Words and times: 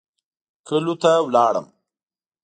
کلیو 0.67 0.95
ته 1.01 1.11
لاړم. 1.33 1.67